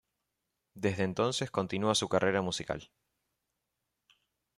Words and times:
Desde 0.73 1.03
entonces 1.03 1.51
continúa 1.51 1.93
su 1.93 2.09
carrera 2.09 2.41
musical. 2.41 2.89